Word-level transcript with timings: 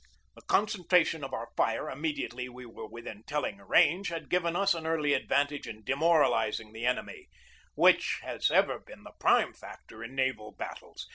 The 0.33 0.41
concentration 0.41 1.23
of 1.23 1.31
our 1.31 1.49
fire 1.55 1.87
immediately 1.87 2.49
we 2.49 2.65
were 2.65 2.87
within 2.87 3.21
telling 3.23 3.57
range 3.59 4.07
had 4.07 4.31
given 4.31 4.55
us 4.55 4.73
an 4.73 4.87
early 4.87 5.13
advantage 5.13 5.67
in 5.67 5.83
demoralizing 5.83 6.73
the 6.73 6.87
enemy, 6.87 7.29
which 7.75 8.19
has 8.23 8.49
ever 8.49 8.79
been 8.79 9.03
the 9.03 9.13
prime 9.19 9.53
factor 9.53 10.03
in 10.03 10.15
naval 10.15 10.53
battles. 10.53 11.07